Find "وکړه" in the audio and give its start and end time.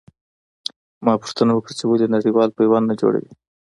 1.53-1.73